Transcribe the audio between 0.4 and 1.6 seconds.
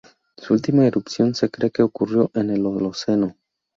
última erupción se